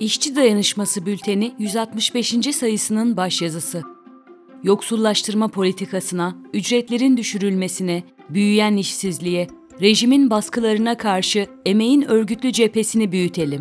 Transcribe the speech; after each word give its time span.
İşçi 0.00 0.36
Dayanışması 0.36 1.06
Bülteni 1.06 1.52
165. 1.58 2.56
sayısının 2.56 3.16
başyazısı. 3.16 3.82
Yoksullaştırma 4.62 5.48
politikasına, 5.48 6.36
ücretlerin 6.52 7.16
düşürülmesine, 7.16 8.02
büyüyen 8.28 8.76
işsizliğe, 8.76 9.48
rejimin 9.80 10.30
baskılarına 10.30 10.96
karşı 10.96 11.46
emeğin 11.66 12.02
örgütlü 12.02 12.52
cephesini 12.52 13.12
büyütelim. 13.12 13.60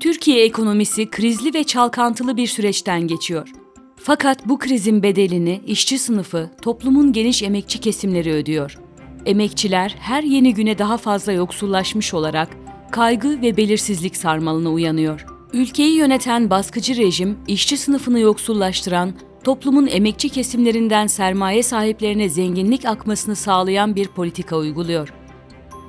Türkiye 0.00 0.44
ekonomisi 0.44 1.10
krizli 1.10 1.54
ve 1.54 1.64
çalkantılı 1.64 2.36
bir 2.36 2.46
süreçten 2.46 3.06
geçiyor. 3.06 3.48
Fakat 3.96 4.48
bu 4.48 4.58
krizin 4.58 5.02
bedelini 5.02 5.60
işçi 5.66 5.98
sınıfı, 5.98 6.50
toplumun 6.62 7.12
geniş 7.12 7.42
emekçi 7.42 7.80
kesimleri 7.80 8.32
ödüyor. 8.32 8.78
Emekçiler 9.26 9.96
her 9.98 10.22
yeni 10.22 10.54
güne 10.54 10.78
daha 10.78 10.96
fazla 10.96 11.32
yoksullaşmış 11.32 12.14
olarak 12.14 12.48
kaygı 12.90 13.42
ve 13.42 13.56
belirsizlik 13.56 14.16
sarmalına 14.16 14.68
uyanıyor. 14.68 15.26
Ülkeyi 15.52 15.96
yöneten 15.96 16.50
baskıcı 16.50 16.96
rejim, 16.96 17.38
işçi 17.48 17.76
sınıfını 17.76 18.20
yoksullaştıran, 18.20 19.12
toplumun 19.44 19.86
emekçi 19.86 20.28
kesimlerinden 20.28 21.06
sermaye 21.06 21.62
sahiplerine 21.62 22.28
zenginlik 22.28 22.84
akmasını 22.84 23.36
sağlayan 23.36 23.96
bir 23.96 24.08
politika 24.08 24.56
uyguluyor. 24.56 25.12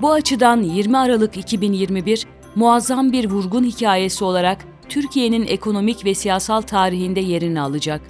Bu 0.01 0.11
açıdan 0.11 0.63
20 0.63 0.97
Aralık 0.97 1.37
2021 1.37 2.27
muazzam 2.55 3.11
bir 3.11 3.29
vurgun 3.29 3.63
hikayesi 3.63 4.23
olarak 4.23 4.65
Türkiye'nin 4.89 5.47
ekonomik 5.47 6.05
ve 6.05 6.13
siyasal 6.13 6.61
tarihinde 6.61 7.19
yerini 7.19 7.61
alacak. 7.61 8.01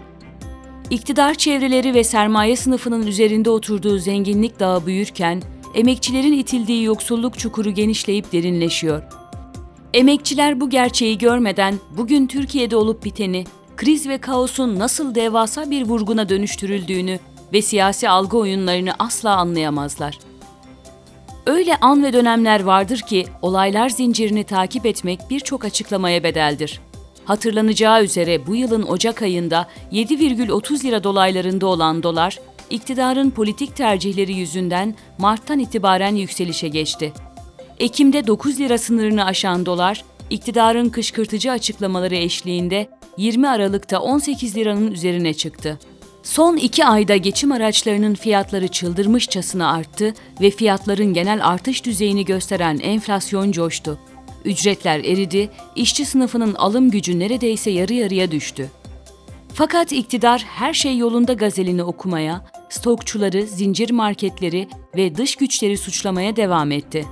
İktidar 0.89 1.33
çevreleri 1.33 1.93
ve 1.93 2.03
sermaye 2.03 2.55
sınıfının 2.55 3.07
üzerinde 3.07 3.49
oturduğu 3.49 3.97
zenginlik 3.97 4.59
dağı 4.59 4.85
büyürken, 4.85 5.41
emekçilerin 5.75 6.33
itildiği 6.33 6.83
yoksulluk 6.83 7.39
çukuru 7.39 7.71
genişleyip 7.71 8.31
derinleşiyor. 8.31 9.03
Emekçiler 9.93 10.61
bu 10.61 10.69
gerçeği 10.69 11.17
görmeden 11.17 11.75
bugün 11.97 12.27
Türkiye'de 12.27 12.75
olup 12.75 13.05
biteni, 13.05 13.45
kriz 13.77 14.07
ve 14.07 14.17
kaosun 14.17 14.79
nasıl 14.79 15.15
devasa 15.15 15.71
bir 15.71 15.85
vurguna 15.85 16.29
dönüştürüldüğünü 16.29 17.19
ve 17.53 17.61
siyasi 17.61 18.09
algı 18.09 18.37
oyunlarını 18.37 18.93
asla 18.99 19.35
anlayamazlar. 19.35 20.19
Öyle 21.45 21.75
an 21.75 22.03
ve 22.03 22.13
dönemler 22.13 22.63
vardır 22.63 22.99
ki 22.99 23.25
olaylar 23.41 23.89
zincirini 23.89 24.43
takip 24.43 24.85
etmek 24.85 25.19
birçok 25.29 25.65
açıklamaya 25.65 26.23
bedeldir. 26.23 26.81
Hatırlanacağı 27.25 28.03
üzere 28.03 28.47
bu 28.47 28.55
yılın 28.55 28.83
Ocak 28.83 29.21
ayında 29.21 29.67
7,30 29.91 30.83
lira 30.83 31.03
dolaylarında 31.03 31.67
olan 31.67 32.03
dolar, 32.03 32.39
iktidarın 32.71 33.29
politik 33.31 33.75
tercihleri 33.75 34.33
yüzünden 34.33 34.95
Mart'tan 35.17 35.59
itibaren 35.59 36.15
yükselişe 36.15 36.67
geçti. 36.67 37.13
Ekim'de 37.79 38.27
9 38.27 38.59
lira 38.59 38.77
sınırını 38.77 39.25
aşan 39.25 39.65
dolar, 39.65 40.03
iktidarın 40.29 40.89
kışkırtıcı 40.89 41.51
açıklamaları 41.51 42.15
eşliğinde 42.15 42.89
20 43.17 43.47
Aralık'ta 43.47 43.99
18 43.99 44.57
liranın 44.57 44.91
üzerine 44.91 45.33
çıktı. 45.33 45.79
Son 46.23 46.57
iki 46.57 46.85
ayda 46.85 47.15
geçim 47.15 47.51
araçlarının 47.51 48.15
fiyatları 48.15 48.67
çıldırmışçasına 48.67 49.71
arttı 49.71 50.13
ve 50.41 50.51
fiyatların 50.51 51.13
genel 51.13 51.47
artış 51.47 51.85
düzeyini 51.85 52.25
gösteren 52.25 52.79
enflasyon 52.79 53.51
coştu. 53.51 53.99
Ücretler 54.45 54.99
eridi, 54.99 55.49
işçi 55.75 56.05
sınıfının 56.05 56.53
alım 56.53 56.91
gücü 56.91 57.19
neredeyse 57.19 57.71
yarı 57.71 57.93
yarıya 57.93 58.31
düştü. 58.31 58.69
Fakat 59.53 59.91
iktidar 59.91 60.45
her 60.47 60.73
şey 60.73 60.97
yolunda 60.97 61.33
gazelini 61.33 61.83
okumaya, 61.83 62.41
stokçuları, 62.71 63.47
zincir 63.47 63.89
marketleri 63.89 64.67
ve 64.95 65.15
dış 65.15 65.35
güçleri 65.35 65.77
suçlamaya 65.77 66.35
devam 66.35 66.71
etti. 66.71 67.05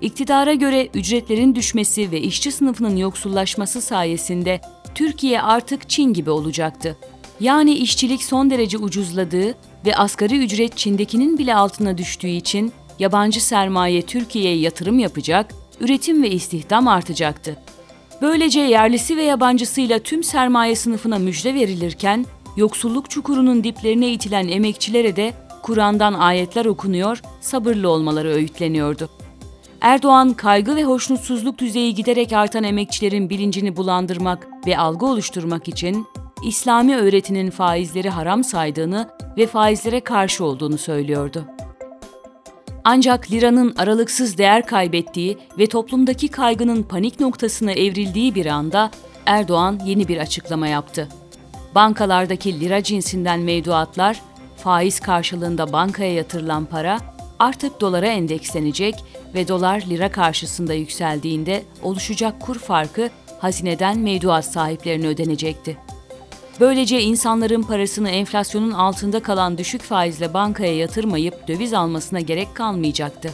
İktidara 0.00 0.54
göre 0.54 0.88
ücretlerin 0.94 1.54
düşmesi 1.54 2.10
ve 2.10 2.20
işçi 2.20 2.52
sınıfının 2.52 2.96
yoksullaşması 2.96 3.80
sayesinde 3.80 4.60
Türkiye 4.94 5.42
artık 5.42 5.88
Çin 5.88 6.12
gibi 6.12 6.30
olacaktı. 6.30 6.96
Yani 7.40 7.74
işçilik 7.74 8.22
son 8.22 8.50
derece 8.50 8.78
ucuzladığı 8.78 9.54
ve 9.86 9.96
asgari 9.96 10.44
ücret 10.44 10.76
Çin'dekinin 10.76 11.38
bile 11.38 11.54
altına 11.54 11.98
düştüğü 11.98 12.28
için 12.28 12.72
yabancı 12.98 13.44
sermaye 13.44 14.02
Türkiye'ye 14.02 14.58
yatırım 14.58 14.98
yapacak, 14.98 15.54
üretim 15.80 16.22
ve 16.22 16.30
istihdam 16.30 16.88
artacaktı. 16.88 17.56
Böylece 18.22 18.60
yerlisi 18.60 19.16
ve 19.16 19.22
yabancısıyla 19.22 19.98
tüm 19.98 20.24
sermaye 20.24 20.76
sınıfına 20.76 21.18
müjde 21.18 21.54
verilirken, 21.54 22.26
yoksulluk 22.60 23.10
çukurunun 23.10 23.64
diplerine 23.64 24.08
itilen 24.12 24.48
emekçilere 24.48 25.16
de 25.16 25.32
Kur'an'dan 25.62 26.14
ayetler 26.14 26.64
okunuyor, 26.64 27.22
sabırlı 27.40 27.88
olmaları 27.88 28.28
öğütleniyordu. 28.28 29.10
Erdoğan, 29.80 30.32
kaygı 30.32 30.76
ve 30.76 30.84
hoşnutsuzluk 30.84 31.58
düzeyi 31.58 31.94
giderek 31.94 32.32
artan 32.32 32.64
emekçilerin 32.64 33.30
bilincini 33.30 33.76
bulandırmak 33.76 34.48
ve 34.66 34.78
algı 34.78 35.06
oluşturmak 35.06 35.68
için 35.68 36.06
İslami 36.44 36.96
öğretinin 36.96 37.50
faizleri 37.50 38.10
haram 38.10 38.44
saydığını 38.44 39.08
ve 39.36 39.46
faizlere 39.46 40.00
karşı 40.00 40.44
olduğunu 40.44 40.78
söylüyordu. 40.78 41.44
Ancak 42.84 43.30
liranın 43.30 43.74
aralıksız 43.78 44.38
değer 44.38 44.66
kaybettiği 44.66 45.38
ve 45.58 45.66
toplumdaki 45.66 46.28
kaygının 46.28 46.82
panik 46.82 47.20
noktasına 47.20 47.72
evrildiği 47.72 48.34
bir 48.34 48.46
anda 48.46 48.90
Erdoğan 49.26 49.80
yeni 49.84 50.08
bir 50.08 50.18
açıklama 50.18 50.68
yaptı. 50.68 51.08
Bankalardaki 51.74 52.60
lira 52.60 52.82
cinsinden 52.82 53.40
mevduatlar, 53.40 54.22
faiz 54.56 55.00
karşılığında 55.00 55.72
bankaya 55.72 56.14
yatırılan 56.14 56.64
para 56.64 57.00
artık 57.38 57.80
dolara 57.80 58.06
endekslenecek 58.06 58.94
ve 59.34 59.48
dolar 59.48 59.80
lira 59.88 60.12
karşısında 60.12 60.74
yükseldiğinde 60.74 61.62
oluşacak 61.82 62.40
kur 62.40 62.58
farkı 62.58 63.10
hazineden 63.38 63.98
mevduat 63.98 64.44
sahiplerine 64.44 65.06
ödenecekti. 65.06 65.76
Böylece 66.60 67.02
insanların 67.02 67.62
parasını 67.62 68.10
enflasyonun 68.10 68.70
altında 68.70 69.22
kalan 69.22 69.58
düşük 69.58 69.82
faizle 69.82 70.34
bankaya 70.34 70.76
yatırmayıp 70.76 71.48
döviz 71.48 71.74
almasına 71.74 72.20
gerek 72.20 72.54
kalmayacaktı. 72.54 73.30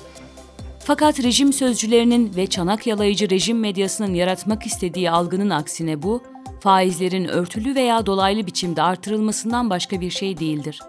Fakat 0.79 1.23
rejim 1.23 1.53
sözcülerinin 1.53 2.37
ve 2.37 2.47
çanak 2.47 2.87
yalayıcı 2.87 3.31
rejim 3.31 3.61
medyasının 3.61 4.15
yaratmak 4.15 4.67
istediği 4.67 5.11
algının 5.11 5.51
aksine 5.51 6.03
bu, 6.03 6.23
faizlerin 6.67 7.25
örtülü 7.25 7.75
veya 7.75 8.07
dolaylı 8.07 8.47
biçimde 8.47 8.83
artırılmasından 8.83 9.71
başka 9.71 10.01
bir 10.01 10.11
şey 10.11 10.39
değildir. 10.39 10.81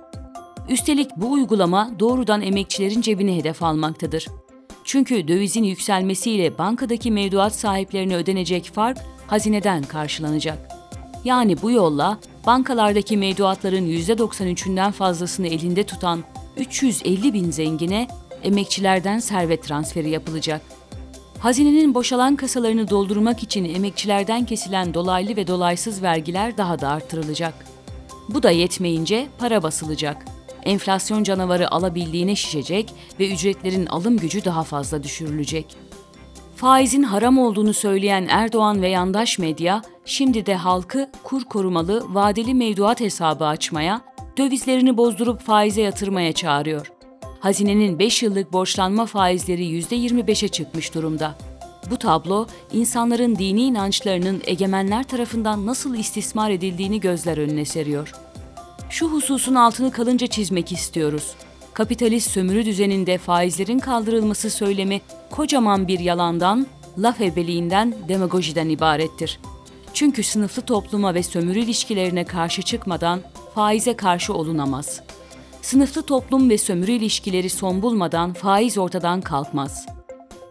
Üstelik 0.70 1.10
bu 1.16 1.32
uygulama 1.32 1.92
doğrudan 2.00 2.42
emekçilerin 2.42 3.02
cebine 3.02 3.38
hedef 3.38 3.64
almaktadır. 3.64 4.28
Çünkü 4.84 5.28
dövizin 5.28 5.64
yükselmesiyle 5.64 6.58
bankadaki 6.58 7.12
mevduat 7.12 7.56
sahiplerine 7.56 8.16
ödenecek 8.16 8.72
fark 8.74 8.98
hazineden 9.28 9.84
karşılanacak. 9.84 10.58
Yani 11.24 11.62
bu 11.62 11.72
yolla 11.72 12.20
bankalardaki 12.46 13.18
mevduatların 13.18 13.88
%93'ünden 13.88 14.92
fazlasını 14.92 15.48
elinde 15.48 15.84
tutan 15.84 16.24
350 16.58 17.34
bin 17.34 17.52
zengine 17.52 18.08
emekçilerden 18.44 19.20
servet 19.20 19.64
transferi 19.64 20.09
yapılacak. 20.09 20.62
Hazinenin 21.40 21.94
boşalan 21.94 22.36
kasalarını 22.36 22.90
doldurmak 22.90 23.44
için 23.44 23.75
emekçilerden 23.75 24.46
kesilen 24.46 24.94
dolaylı 24.94 25.36
ve 25.36 25.48
dolaysız 25.48 26.02
vergiler 26.02 26.58
daha 26.58 26.80
da 26.80 26.90
artırılacak. 26.90 27.53
Bu 28.30 28.44
da 28.44 28.52
yetmeyince 28.52 29.28
para 29.40 29.64
basılacak. 29.64 30.26
Enflasyon 30.64 31.24
canavarı 31.24 31.72
alabildiğine 31.72 32.36
şişecek 32.36 32.94
ve 33.20 33.34
ücretlerin 33.34 33.86
alım 33.86 34.18
gücü 34.18 34.46
daha 34.46 34.64
fazla 34.64 35.03
düşürülecek. 35.03 35.78
Faizin 36.56 37.03
haram 37.03 37.38
olduğunu 37.38 37.74
söyleyen 37.74 38.28
Erdoğan 38.30 38.81
ve 38.81 38.90
yandaş 38.90 39.40
medya, 39.40 39.81
şimdi 40.06 40.46
de 40.46 40.56
halkı 40.56 41.12
kur 41.24 41.44
korumalı 41.44 42.14
vadeli 42.14 42.53
mevduat 42.53 43.02
hesabı 43.02 43.46
açmaya, 43.46 44.02
dövizlerini 44.38 44.97
bozdurup 44.97 45.42
faize 45.42 45.81
yatırmaya 45.81 46.34
çağırıyor. 46.34 46.97
Hazinenin 47.40 48.00
5 48.00 48.24
yıllık 48.24 48.53
borçlanma 48.53 49.06
faizleri 49.06 49.82
%25'e 49.82 50.47
çıkmış 50.47 50.94
durumda. 50.94 51.35
Bu 51.91 51.97
tablo, 51.97 52.47
insanların 52.73 53.35
dini 53.35 53.61
inançlarının 53.61 54.41
egemenler 54.46 55.03
tarafından 55.03 55.66
nasıl 55.66 55.96
istismar 55.96 56.52
edildiğini 56.52 57.00
gözler 57.00 57.38
önüne 57.38 57.66
seriyor. 57.66 58.11
Şu 58.90 59.08
hususun 59.08 59.56
altını 59.56 59.91
kalınca 59.91 60.28
çizmek 60.28 60.72
istiyoruz 60.72 61.35
kapitalist 61.78 62.32
sömürü 62.32 62.66
düzeninde 62.66 63.17
faizlerin 63.17 63.79
kaldırılması 63.79 64.50
söylemi 64.50 65.02
kocaman 65.29 65.88
bir 65.88 66.00
yalandan, 66.00 66.67
laf 66.97 67.22
ebeliğinden, 67.22 67.96
demagojiden 68.08 68.70
ibarettir. 68.70 69.40
Çünkü 69.94 70.23
sınıflı 70.23 70.61
topluma 70.61 71.14
ve 71.14 71.23
sömürü 71.23 71.59
ilişkilerine 71.59 72.26
karşı 72.26 72.61
çıkmadan 72.61 73.22
faize 73.56 73.96
karşı 73.96 74.34
olunamaz. 74.34 75.02
Sınıflı 75.67 76.02
toplum 76.02 76.49
ve 76.49 76.58
sömürü 76.58 76.91
ilişkileri 76.91 77.49
son 77.49 77.81
bulmadan 77.81 78.34
faiz 78.34 78.78
ortadan 78.78 79.22
kalkmaz. 79.22 79.85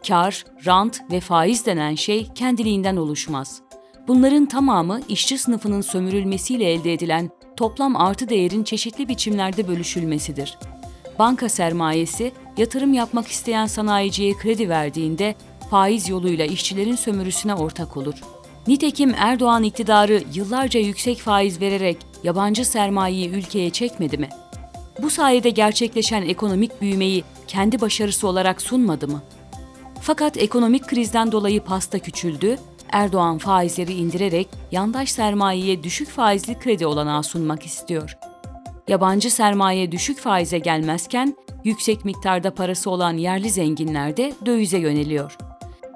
Kar, 0.08 0.44
rant 0.66 1.00
ve 1.10 1.20
faiz 1.20 1.66
denen 1.66 1.94
şey 1.94 2.28
kendiliğinden 2.34 2.96
oluşmaz. 2.96 3.60
Bunların 4.08 4.46
tamamı 4.46 5.00
işçi 5.08 5.38
sınıfının 5.38 5.80
sömürülmesiyle 5.80 6.72
elde 6.72 6.92
edilen 6.92 7.30
toplam 7.56 7.96
artı 7.96 8.28
değerin 8.28 8.64
çeşitli 8.64 9.08
biçimlerde 9.08 9.68
bölüşülmesidir.'' 9.68 10.58
banka 11.18 11.48
sermayesi 11.48 12.32
yatırım 12.56 12.94
yapmak 12.94 13.28
isteyen 13.28 13.66
sanayiciye 13.66 14.36
kredi 14.36 14.68
verdiğinde 14.68 15.34
faiz 15.70 16.08
yoluyla 16.08 16.44
işçilerin 16.44 16.96
sömürüsüne 16.96 17.54
ortak 17.54 17.96
olur. 17.96 18.14
Nitekim 18.66 19.14
Erdoğan 19.18 19.62
iktidarı 19.62 20.22
yıllarca 20.34 20.80
yüksek 20.80 21.18
faiz 21.18 21.60
vererek 21.60 21.96
yabancı 22.24 22.64
sermayeyi 22.64 23.30
ülkeye 23.30 23.70
çekmedi 23.70 24.18
mi? 24.18 24.28
Bu 25.02 25.10
sayede 25.10 25.50
gerçekleşen 25.50 26.22
ekonomik 26.22 26.80
büyümeyi 26.80 27.24
kendi 27.48 27.80
başarısı 27.80 28.28
olarak 28.28 28.62
sunmadı 28.62 29.08
mı? 29.08 29.22
Fakat 30.00 30.36
ekonomik 30.36 30.86
krizden 30.86 31.32
dolayı 31.32 31.60
pasta 31.60 31.98
küçüldü, 31.98 32.56
Erdoğan 32.92 33.38
faizleri 33.38 33.92
indirerek 33.92 34.48
yandaş 34.72 35.10
sermayeye 35.10 35.82
düşük 35.82 36.08
faizli 36.08 36.58
kredi 36.58 36.86
olanağı 36.86 37.22
sunmak 37.22 37.66
istiyor. 37.66 38.18
Yabancı 38.88 39.30
sermaye 39.30 39.92
düşük 39.92 40.18
faize 40.18 40.58
gelmezken 40.58 41.36
yüksek 41.64 42.04
miktarda 42.04 42.54
parası 42.54 42.90
olan 42.90 43.16
yerli 43.16 43.50
zenginler 43.50 44.16
de 44.16 44.32
dövize 44.46 44.78
yöneliyor. 44.78 45.36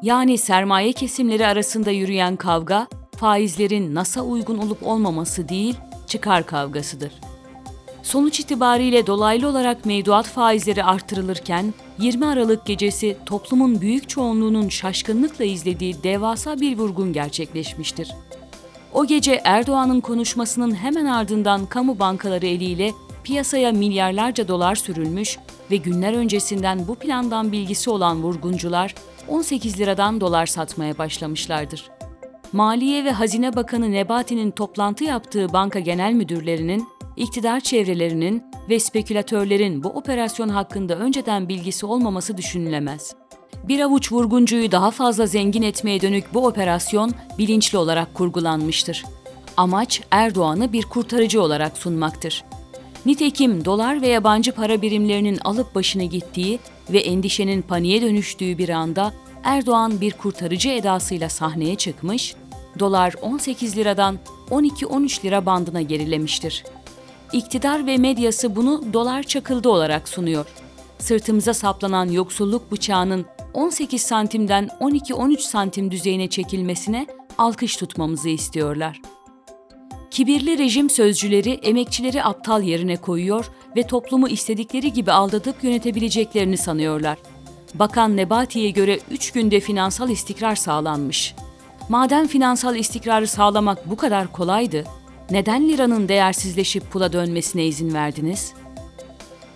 Yani 0.03 0.39
sermaye 0.39 0.93
kesimleri 0.93 1.47
arasında 1.47 1.91
yürüyen 1.91 2.37
kavga 2.37 2.87
faizlerin 3.17 3.95
NASA 3.95 4.23
uygun 4.23 4.59
olup 4.59 4.87
olmaması 4.87 5.49
değil, 5.49 5.77
çıkar 6.07 6.47
kavgasıdır. 6.47 7.13
Sonuç 8.03 8.41
itibariyle 8.41 9.07
dolaylı 9.07 9.49
olarak 9.49 9.87
mevduat 9.87 10.27
faizleri 10.27 10.85
artırılırken 10.85 11.75
20 11.99 12.27
Aralık 12.27 12.67
gecesi 12.67 13.17
toplumun 13.27 13.81
büyük 13.81 14.09
çoğunluğunun 14.09 14.69
şaşkınlıkla 14.69 15.45
izlediği 15.45 16.03
devasa 16.03 16.61
bir 16.61 16.79
vurgun 16.79 17.13
gerçekleşmiştir. 17.13 18.15
O 18.93 19.07
gece 19.07 19.41
Erdoğan'ın 19.45 20.01
konuşmasının 20.01 20.75
hemen 20.75 21.07
ardından 21.07 21.67
kamu 21.67 21.99
bankaları 21.99 22.47
eliyle 22.47 22.93
piyasaya 23.25 23.73
milyarlarca 23.73 24.49
dolar 24.49 24.75
sürülmüş 24.75 25.39
ve 25.71 25.77
günler 25.77 26.13
öncesinden 26.13 26.89
bu 26.89 26.95
plandan 26.95 27.53
bilgisi 27.53 27.91
olan 27.91 28.23
vurguncular 28.23 28.95
18 29.29 29.81
liradan 29.81 30.21
dolar 30.21 30.47
satmaya 30.47 30.99
başlamışlardır. 30.99 31.91
Maliye 32.53 33.05
ve 33.05 33.13
Hazine 33.13 33.57
Bakanı 33.57 33.93
Nebati'nin 33.93 34.51
toplantı 34.51 35.05
yaptığı 35.05 35.53
banka 35.53 35.79
genel 35.79 36.13
müdürlerinin, 36.13 36.89
iktidar 37.21 37.61
çevrelerinin 37.61 38.45
ve 38.69 38.81
spekülatörlerin 38.81 39.85
bu 39.85 39.89
operasyon 39.89 40.49
hakkında 40.49 40.97
önceden 40.97 41.49
bilgisi 41.49 41.87
olmaması 41.87 42.37
düşünülemez. 42.37 43.15
Bir 43.65 43.81
avuç 43.81 44.13
vurguncuyu 44.13 44.73
daha 44.73 44.91
fazla 44.91 45.27
zengin 45.27 45.63
etmeye 45.63 46.01
dönük 46.01 46.35
bu 46.35 46.47
operasyon 46.47 47.15
bilinçli 47.39 47.79
olarak 47.79 48.15
kurgulanmıştır. 48.15 49.05
Amaç 49.57 50.01
Erdoğan'ı 50.11 50.73
bir 50.73 50.83
kurtarıcı 50.83 51.43
olarak 51.43 51.79
sunmaktır. 51.79 52.45
Nitekim 53.07 53.65
dolar 53.65 54.03
ve 54.03 54.09
yabancı 54.09 54.53
para 54.53 54.83
birimlerinin 54.83 55.39
alıp 55.45 55.75
başını 55.75 56.05
gittiği 56.05 56.59
ve 56.91 56.99
endişenin 56.99 57.63
paniğe 57.63 58.03
dönüştüğü 58.03 58.59
bir 58.59 58.69
anda 58.69 59.13
Erdoğan 59.45 60.01
bir 60.01 60.13
kurtarıcı 60.13 60.69
edasıyla 60.69 61.29
sahneye 61.29 61.77
çıkmış, 61.77 62.35
dolar 62.79 63.15
18 63.23 63.77
liradan 63.77 64.19
12-13 64.51 65.25
lira 65.25 65.47
bandına 65.47 65.83
gerilemiştir. 65.83 66.65
İktidar 67.33 67.87
ve 67.87 67.97
medyası 67.97 68.57
bunu 68.57 68.93
dolar 68.93 69.23
çakıldı 69.23 69.69
olarak 69.69 70.09
sunuyor. 70.09 70.47
Sırtımıza 70.99 71.55
saplanan 71.55 72.07
yoksulluk 72.11 72.73
bıçağının 72.73 73.27
18 73.55 74.03
santimden 74.03 74.71
12-13 74.81 75.39
santim 75.39 75.91
düzeyine 75.91 76.29
çekilmesine 76.29 77.07
alkış 77.39 77.77
tutmamızı 77.77 78.29
istiyorlar. 78.29 79.01
Kibirli 80.11 80.59
rejim 80.59 80.91
sözcüleri 80.91 81.51
emekçileri 81.51 82.25
aptal 82.25 82.63
yerine 82.63 82.97
koyuyor 82.97 83.51
ve 83.77 83.83
toplumu 83.83 84.29
istedikleri 84.29 84.93
gibi 84.93 85.13
aldatıp 85.13 85.65
yönetebileceklerini 85.65 86.57
sanıyorlar. 86.57 87.19
Bakan 87.75 88.17
Nebati'ye 88.17 88.71
göre 88.71 88.99
3 89.11 89.31
günde 89.31 89.61
finansal 89.61 90.11
istikrar 90.11 90.55
sağlanmış. 90.55 91.35
Madem 91.89 92.27
finansal 92.27 92.77
istikrarı 92.77 93.27
sağlamak 93.27 93.91
bu 93.91 93.97
kadar 93.97 94.33
kolaydı, 94.33 94.85
neden 95.31 95.69
liranın 95.69 96.09
değersizleşip 96.09 96.91
pula 96.91 97.13
dönmesine 97.13 97.67
izin 97.67 97.95
verdiniz? 97.95 98.55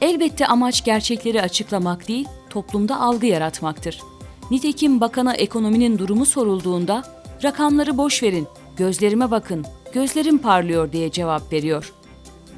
Elbette 0.01 0.47
amaç 0.47 0.85
gerçekleri 0.85 1.43
açıklamak 1.43 2.09
değil, 2.09 2.29
toplumda 2.51 3.01
algı 3.01 3.27
yaratmaktır. 3.27 4.01
Nitekim 4.51 5.01
bakana 5.01 5.35
ekonominin 5.35 5.99
durumu 5.99 6.27
sorulduğunda 6.27 7.03
rakamları 7.45 7.99
boş 7.99 8.23
verin, 8.23 8.47
gözlerime 8.77 9.31
bakın, 9.31 9.65
gözlerim 9.93 10.39
parlıyor 10.39 10.93
diye 10.93 11.11
cevap 11.11 11.53
veriyor. 11.53 11.93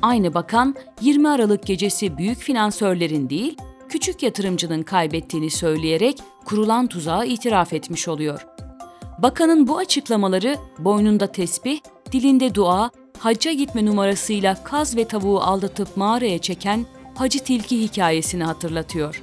Aynı 0.03 0.35
bakan 0.35 0.75
20 1.01 1.29
Aralık 1.29 1.67
gecesi 1.67 2.19
büyük 2.19 2.39
finansörlerin 2.39 3.31
değil, 3.31 3.57
küçük 3.89 4.23
yatırımcının 4.23 4.83
kaybettiğini 4.83 5.51
söyleyerek 5.51 6.19
kurulan 6.45 6.87
tuzağı 6.87 7.27
itiraf 7.27 7.73
etmiş 7.73 8.09
oluyor. 8.09 8.47
Bakanın 9.19 9.69
bu 9.69 9.79
açıklamaları 9.79 10.57
boynunda 10.79 11.27
tesbih, 11.27 11.81
dilinde 12.13 12.55
dua, 12.55 12.91
hacca 13.19 13.53
gitme 13.53 13.87
numarasıyla 13.87 14.65
kaz 14.65 14.97
ve 14.97 15.05
tavuğu 15.05 15.41
aldatıp 15.41 15.97
mağaraya 15.97 16.39
çeken 16.39 16.87
Hacı 17.15 17.39
Tilki 17.39 17.81
hikayesini 17.81 18.45
hatırlatıyor. 18.45 19.23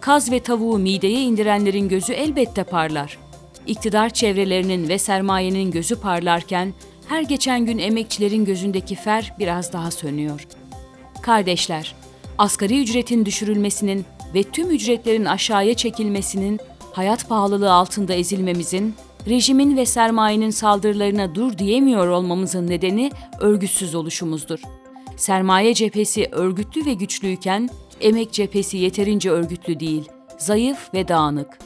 Kaz 0.00 0.30
ve 0.30 0.40
tavuğu 0.40 0.78
mideye 0.78 1.22
indirenlerin 1.22 1.88
gözü 1.88 2.12
elbette 2.12 2.64
parlar. 2.64 3.18
İktidar 3.66 4.10
çevrelerinin 4.10 4.88
ve 4.88 4.98
sermayenin 4.98 5.70
gözü 5.70 6.00
parlarken 6.00 6.74
her 7.08 7.22
geçen 7.22 7.66
gün 7.66 7.78
emekçilerin 7.78 8.44
gözündeki 8.44 8.94
fer 8.94 9.32
biraz 9.38 9.72
daha 9.72 9.90
sönüyor. 9.90 10.46
Kardeşler, 11.22 11.94
asgari 12.38 12.82
ücretin 12.82 13.24
düşürülmesinin 13.24 14.04
ve 14.34 14.42
tüm 14.42 14.70
ücretlerin 14.70 15.24
aşağıya 15.24 15.74
çekilmesinin, 15.74 16.60
hayat 16.92 17.28
pahalılığı 17.28 17.72
altında 17.72 18.14
ezilmemizin, 18.14 18.94
rejimin 19.28 19.76
ve 19.76 19.86
sermayenin 19.86 20.50
saldırılarına 20.50 21.34
dur 21.34 21.58
diyemiyor 21.58 22.08
olmamızın 22.08 22.66
nedeni 22.66 23.10
örgütsüz 23.40 23.94
oluşumuzdur. 23.94 24.60
Sermaye 25.16 25.74
cephesi 25.74 26.28
örgütlü 26.32 26.86
ve 26.86 26.94
güçlüyken 26.94 27.68
emek 28.00 28.32
cephesi 28.32 28.76
yeterince 28.76 29.30
örgütlü 29.30 29.80
değil, 29.80 30.08
zayıf 30.38 30.94
ve 30.94 31.08
dağınık. 31.08 31.58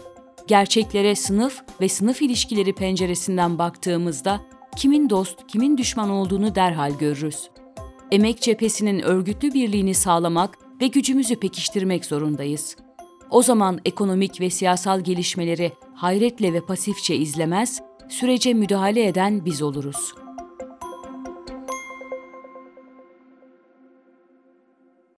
Gerçeklere 0.46 1.14
sınıf 1.14 1.62
ve 1.80 1.88
sınıf 1.88 2.22
ilişkileri 2.22 2.72
penceresinden 2.72 3.58
baktığımızda 3.58 4.40
kimin 4.76 5.10
dost, 5.10 5.46
kimin 5.48 5.78
düşman 5.78 6.10
olduğunu 6.10 6.54
derhal 6.54 6.98
görürüz. 6.98 7.50
Emek 8.10 8.40
cephesinin 8.40 9.00
örgütlü 9.00 9.54
birliğini 9.54 9.94
sağlamak 9.94 10.58
ve 10.80 10.86
gücümüzü 10.86 11.36
pekiştirmek 11.36 12.04
zorundayız. 12.04 12.76
O 13.30 13.42
zaman 13.42 13.80
ekonomik 13.84 14.40
ve 14.40 14.50
siyasal 14.50 15.00
gelişmeleri 15.00 15.72
hayretle 15.94 16.52
ve 16.52 16.60
pasifçe 16.60 17.16
izlemez, 17.16 17.82
sürece 18.08 18.54
müdahale 18.54 19.06
eden 19.06 19.44
biz 19.44 19.62
oluruz.'' 19.62 20.27